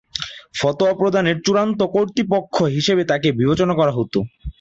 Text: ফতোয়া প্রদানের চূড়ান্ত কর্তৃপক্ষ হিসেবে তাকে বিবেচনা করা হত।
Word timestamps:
ফতোয়া 0.59 0.93
প্রদানের 0.93 1.37
চূড়ান্ত 1.45 1.79
কর্তৃপক্ষ 1.95 2.55
হিসেবে 2.75 3.03
তাকে 3.05 3.27
বিবেচনা 3.39 3.73
করা 3.75 3.93
হত। 3.97 4.13